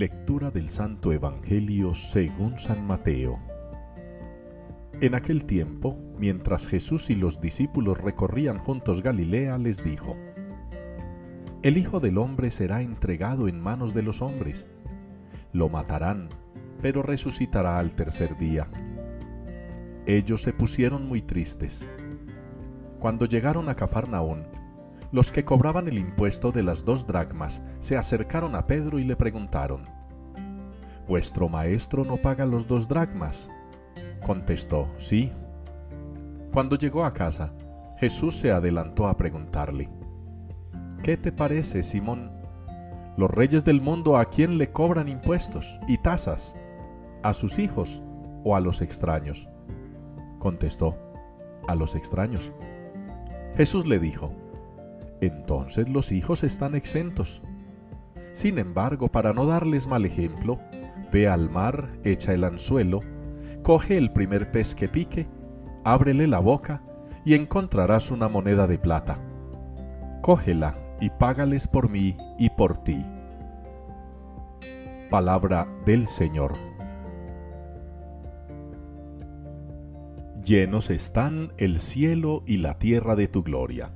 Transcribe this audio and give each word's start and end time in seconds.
Lectura 0.00 0.50
del 0.50 0.70
Santo 0.70 1.12
Evangelio 1.12 1.94
según 1.94 2.58
San 2.58 2.86
Mateo. 2.86 3.38
En 5.02 5.14
aquel 5.14 5.44
tiempo, 5.44 5.98
mientras 6.18 6.66
Jesús 6.66 7.10
y 7.10 7.14
los 7.14 7.42
discípulos 7.42 7.98
recorrían 7.98 8.56
juntos 8.60 9.02
Galilea, 9.02 9.58
les 9.58 9.84
dijo, 9.84 10.16
El 11.62 11.76
Hijo 11.76 12.00
del 12.00 12.16
Hombre 12.16 12.50
será 12.50 12.80
entregado 12.80 13.46
en 13.46 13.60
manos 13.60 13.92
de 13.92 14.02
los 14.02 14.22
hombres. 14.22 14.66
Lo 15.52 15.68
matarán, 15.68 16.30
pero 16.80 17.02
resucitará 17.02 17.78
al 17.78 17.94
tercer 17.94 18.38
día. 18.38 18.68
Ellos 20.06 20.40
se 20.40 20.54
pusieron 20.54 21.06
muy 21.08 21.20
tristes. 21.20 21.86
Cuando 23.00 23.26
llegaron 23.26 23.68
a 23.68 23.76
Cafarnaún, 23.76 24.46
los 25.12 25.32
que 25.32 25.44
cobraban 25.44 25.88
el 25.88 25.98
impuesto 25.98 26.52
de 26.52 26.62
las 26.62 26.84
dos 26.84 27.06
dracmas 27.06 27.62
se 27.80 27.96
acercaron 27.96 28.54
a 28.54 28.66
Pedro 28.66 28.98
y 28.98 29.04
le 29.04 29.16
preguntaron, 29.16 29.82
¿Vuestro 31.08 31.48
maestro 31.48 32.04
no 32.04 32.16
paga 32.16 32.46
los 32.46 32.68
dos 32.68 32.86
dracmas? 32.86 33.50
Contestó, 34.24 34.88
sí. 34.96 35.32
Cuando 36.52 36.76
llegó 36.76 37.04
a 37.04 37.10
casa, 37.10 37.52
Jesús 37.98 38.36
se 38.36 38.52
adelantó 38.52 39.08
a 39.08 39.16
preguntarle, 39.16 39.88
¿Qué 41.02 41.16
te 41.16 41.32
parece, 41.32 41.82
Simón? 41.82 42.30
¿Los 43.16 43.30
reyes 43.30 43.64
del 43.64 43.80
mundo 43.80 44.16
a 44.16 44.26
quién 44.26 44.58
le 44.58 44.70
cobran 44.70 45.08
impuestos 45.08 45.80
y 45.88 45.98
tasas? 45.98 46.54
¿A 47.22 47.32
sus 47.32 47.58
hijos 47.58 48.02
o 48.44 48.54
a 48.54 48.60
los 48.60 48.80
extraños? 48.80 49.48
Contestó, 50.38 50.96
a 51.66 51.74
los 51.74 51.96
extraños. 51.96 52.52
Jesús 53.56 53.86
le 53.86 53.98
dijo, 53.98 54.32
entonces 55.20 55.88
los 55.88 56.12
hijos 56.12 56.44
están 56.44 56.74
exentos. 56.74 57.42
Sin 58.32 58.58
embargo, 58.58 59.08
para 59.08 59.32
no 59.32 59.46
darles 59.46 59.86
mal 59.86 60.04
ejemplo, 60.04 60.58
ve 61.12 61.28
al 61.28 61.50
mar, 61.50 61.88
echa 62.04 62.32
el 62.32 62.44
anzuelo, 62.44 63.00
coge 63.62 63.96
el 63.96 64.12
primer 64.12 64.50
pez 64.50 64.74
que 64.74 64.88
pique, 64.88 65.26
ábrele 65.84 66.26
la 66.26 66.38
boca 66.38 66.82
y 67.24 67.34
encontrarás 67.34 68.10
una 68.10 68.28
moneda 68.28 68.66
de 68.66 68.78
plata. 68.78 69.18
Cógela 70.22 70.78
y 71.00 71.10
págales 71.10 71.66
por 71.66 71.90
mí 71.90 72.16
y 72.38 72.50
por 72.50 72.78
ti. 72.78 73.04
Palabra 75.10 75.66
del 75.84 76.06
Señor. 76.06 76.52
Llenos 80.44 80.88
están 80.88 81.52
el 81.58 81.80
cielo 81.80 82.42
y 82.46 82.58
la 82.58 82.78
tierra 82.78 83.16
de 83.16 83.28
tu 83.28 83.42
gloria 83.42 83.92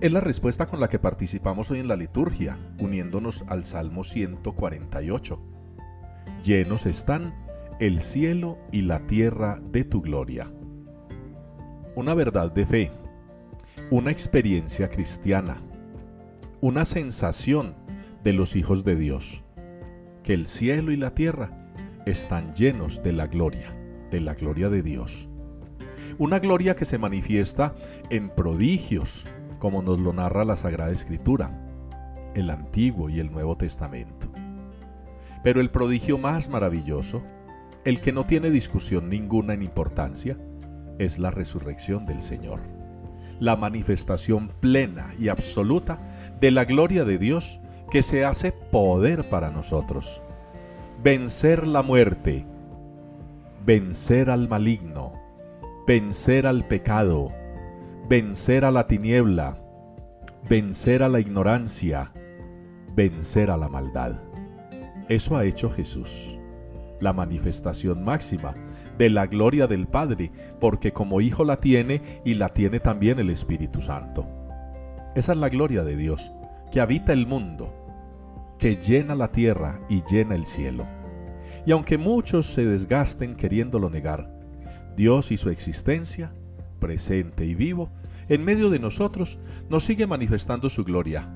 es 0.00 0.12
la 0.12 0.20
respuesta 0.20 0.66
con 0.66 0.80
la 0.80 0.88
que 0.88 0.98
participamos 0.98 1.70
hoy 1.70 1.80
en 1.80 1.88
la 1.88 1.96
liturgia, 1.96 2.58
uniéndonos 2.78 3.44
al 3.48 3.64
Salmo 3.64 4.04
148. 4.04 5.40
Llenos 6.42 6.86
están 6.86 7.34
el 7.80 8.02
cielo 8.02 8.58
y 8.72 8.82
la 8.82 9.06
tierra 9.06 9.58
de 9.72 9.84
tu 9.84 10.02
gloria. 10.02 10.50
Una 11.94 12.14
verdad 12.14 12.52
de 12.52 12.66
fe, 12.66 12.92
una 13.90 14.10
experiencia 14.10 14.88
cristiana, 14.88 15.62
una 16.60 16.84
sensación 16.84 17.74
de 18.22 18.34
los 18.34 18.54
hijos 18.54 18.84
de 18.84 18.96
Dios, 18.96 19.44
que 20.22 20.34
el 20.34 20.46
cielo 20.46 20.92
y 20.92 20.96
la 20.96 21.14
tierra 21.14 21.72
están 22.04 22.54
llenos 22.54 23.02
de 23.02 23.12
la 23.12 23.28
gloria, 23.28 23.74
de 24.10 24.20
la 24.20 24.34
gloria 24.34 24.68
de 24.68 24.82
Dios. 24.82 25.30
Una 26.18 26.38
gloria 26.38 26.76
que 26.76 26.84
se 26.84 26.98
manifiesta 26.98 27.74
en 28.10 28.28
prodigios, 28.30 29.26
como 29.58 29.82
nos 29.82 29.98
lo 30.00 30.12
narra 30.12 30.44
la 30.44 30.56
Sagrada 30.56 30.92
Escritura, 30.92 31.50
el 32.34 32.50
Antiguo 32.50 33.08
y 33.08 33.20
el 33.20 33.30
Nuevo 33.30 33.56
Testamento. 33.56 34.28
Pero 35.42 35.60
el 35.60 35.70
prodigio 35.70 36.18
más 36.18 36.48
maravilloso, 36.48 37.22
el 37.84 38.00
que 38.00 38.12
no 38.12 38.26
tiene 38.26 38.50
discusión 38.50 39.08
ninguna 39.08 39.54
en 39.54 39.62
importancia, 39.62 40.36
es 40.98 41.18
la 41.18 41.30
resurrección 41.30 42.06
del 42.06 42.22
Señor, 42.22 42.60
la 43.38 43.56
manifestación 43.56 44.48
plena 44.60 45.14
y 45.18 45.28
absoluta 45.28 45.98
de 46.40 46.50
la 46.50 46.64
gloria 46.64 47.04
de 47.04 47.18
Dios 47.18 47.60
que 47.90 48.02
se 48.02 48.24
hace 48.24 48.52
poder 48.52 49.28
para 49.28 49.50
nosotros. 49.50 50.22
Vencer 51.02 51.66
la 51.66 51.82
muerte, 51.82 52.44
vencer 53.64 54.30
al 54.30 54.48
maligno, 54.48 55.12
vencer 55.86 56.46
al 56.46 56.66
pecado, 56.66 57.32
vencer 58.08 58.64
a 58.64 58.70
la 58.70 58.86
tiniebla, 58.86 59.58
vencer 60.48 61.02
a 61.02 61.08
la 61.08 61.18
ignorancia, 61.18 62.12
vencer 62.94 63.50
a 63.50 63.56
la 63.56 63.68
maldad. 63.68 64.20
Eso 65.08 65.36
ha 65.36 65.44
hecho 65.44 65.70
Jesús, 65.70 66.38
la 67.00 67.12
manifestación 67.12 68.04
máxima 68.04 68.54
de 68.96 69.10
la 69.10 69.26
gloria 69.26 69.66
del 69.66 69.88
Padre, 69.88 70.30
porque 70.60 70.92
como 70.92 71.20
Hijo 71.20 71.44
la 71.44 71.56
tiene 71.56 72.20
y 72.24 72.34
la 72.34 72.50
tiene 72.50 72.78
también 72.78 73.18
el 73.18 73.28
Espíritu 73.28 73.80
Santo. 73.80 74.28
Esa 75.16 75.32
es 75.32 75.38
la 75.38 75.48
gloria 75.48 75.82
de 75.82 75.96
Dios, 75.96 76.30
que 76.70 76.80
habita 76.80 77.12
el 77.12 77.26
mundo, 77.26 77.74
que 78.60 78.76
llena 78.76 79.16
la 79.16 79.32
tierra 79.32 79.80
y 79.88 80.04
llena 80.04 80.36
el 80.36 80.46
cielo. 80.46 80.86
Y 81.66 81.72
aunque 81.72 81.98
muchos 81.98 82.46
se 82.46 82.64
desgasten 82.64 83.34
queriéndolo 83.34 83.90
negar, 83.90 84.32
Dios 84.94 85.32
y 85.32 85.36
su 85.36 85.50
existencia 85.50 86.32
presente 86.86 87.44
y 87.44 87.56
vivo, 87.56 87.90
en 88.28 88.44
medio 88.44 88.70
de 88.70 88.78
nosotros, 88.78 89.40
nos 89.68 89.82
sigue 89.82 90.06
manifestando 90.06 90.68
su 90.68 90.84
gloria, 90.84 91.28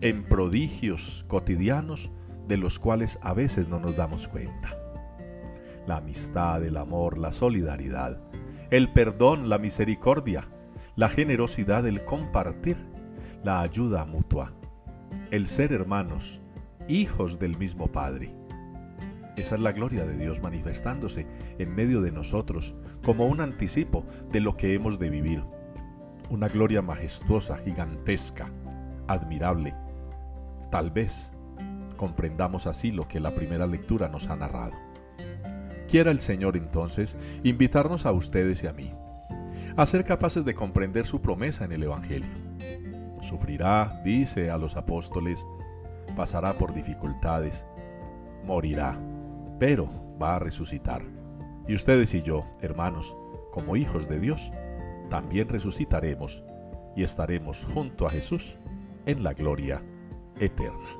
en 0.00 0.24
prodigios 0.24 1.24
cotidianos 1.28 2.10
de 2.48 2.56
los 2.56 2.80
cuales 2.80 3.16
a 3.22 3.32
veces 3.32 3.68
no 3.68 3.78
nos 3.78 3.94
damos 3.94 4.26
cuenta. 4.26 4.76
La 5.86 5.98
amistad, 5.98 6.64
el 6.64 6.76
amor, 6.76 7.18
la 7.18 7.30
solidaridad, 7.30 8.20
el 8.70 8.92
perdón, 8.92 9.48
la 9.48 9.58
misericordia, 9.58 10.48
la 10.96 11.08
generosidad, 11.08 11.86
el 11.86 12.04
compartir, 12.04 12.76
la 13.44 13.60
ayuda 13.60 14.04
mutua, 14.06 14.54
el 15.30 15.46
ser 15.46 15.72
hermanos, 15.72 16.40
hijos 16.88 17.38
del 17.38 17.56
mismo 17.56 17.86
Padre 17.92 18.34
esa 19.36 19.54
es 19.54 19.60
la 19.60 19.72
gloria 19.72 20.06
de 20.06 20.16
Dios 20.16 20.40
manifestándose 20.40 21.26
en 21.58 21.74
medio 21.74 22.00
de 22.00 22.10
nosotros 22.10 22.74
como 23.04 23.26
un 23.26 23.40
anticipo 23.40 24.04
de 24.32 24.40
lo 24.40 24.56
que 24.56 24.74
hemos 24.74 24.98
de 24.98 25.10
vivir. 25.10 25.44
Una 26.30 26.48
gloria 26.48 26.80
majestuosa, 26.80 27.58
gigantesca, 27.58 28.50
admirable. 29.06 29.74
Tal 30.70 30.90
vez 30.90 31.30
comprendamos 31.96 32.66
así 32.66 32.90
lo 32.90 33.06
que 33.06 33.20
la 33.20 33.34
primera 33.34 33.66
lectura 33.66 34.08
nos 34.08 34.28
ha 34.28 34.36
narrado. 34.36 34.72
Quiera 35.86 36.10
el 36.10 36.20
Señor 36.20 36.56
entonces 36.56 37.16
invitarnos 37.44 38.06
a 38.06 38.12
ustedes 38.12 38.64
y 38.64 38.66
a 38.66 38.72
mí 38.72 38.92
a 39.76 39.84
ser 39.84 40.06
capaces 40.06 40.44
de 40.46 40.54
comprender 40.54 41.06
su 41.06 41.20
promesa 41.20 41.66
en 41.66 41.72
el 41.72 41.82
Evangelio. 41.82 42.30
Sufrirá, 43.20 44.00
dice 44.02 44.50
a 44.50 44.56
los 44.56 44.74
apóstoles, 44.74 45.44
pasará 46.16 46.56
por 46.56 46.72
dificultades, 46.72 47.66
morirá 48.46 48.98
pero 49.58 49.86
va 50.20 50.36
a 50.36 50.38
resucitar. 50.38 51.02
Y 51.68 51.74
ustedes 51.74 52.14
y 52.14 52.22
yo, 52.22 52.44
hermanos, 52.60 53.16
como 53.52 53.76
hijos 53.76 54.08
de 54.08 54.20
Dios, 54.20 54.52
también 55.10 55.48
resucitaremos 55.48 56.44
y 56.94 57.02
estaremos 57.02 57.64
junto 57.64 58.06
a 58.06 58.10
Jesús 58.10 58.58
en 59.06 59.22
la 59.22 59.34
gloria 59.34 59.82
eterna. 60.38 60.96